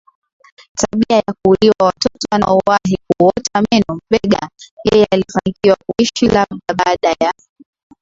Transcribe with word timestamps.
tabia 0.75 1.15
ya 1.17 1.33
kuuliwa 1.45 1.73
watoto 1.79 2.27
wanaowahi 2.31 2.97
kuota 3.17 3.63
meno 3.71 4.01
Mbegha 4.11 4.49
yeye 4.91 5.05
alifanikiwa 5.11 5.77
kuishi 5.87 6.27
lakini 6.33 6.61
baada 6.85 7.15
ya 7.19 7.33